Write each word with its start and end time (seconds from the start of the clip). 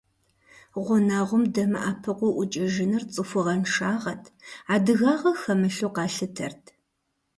Гъунэгъум 0.85 1.43
дэмыӀэпыкъуу 1.53 2.33
ӀукӀыжыныр 2.37 3.03
цӀыхугъэншагъэт, 3.13 4.23
адыгагъэ 4.73 5.31
хэмылъу 5.41 5.91
къалъытэрт. 5.95 6.63